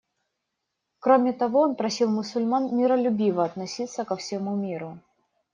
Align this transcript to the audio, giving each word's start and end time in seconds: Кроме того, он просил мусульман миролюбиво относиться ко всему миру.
Кроме 0.97 1.31
того, 1.31 1.61
он 1.61 1.75
просил 1.75 2.09
мусульман 2.09 2.75
миролюбиво 2.75 3.45
относиться 3.45 4.03
ко 4.03 4.15
всему 4.15 4.55
миру. 4.55 4.97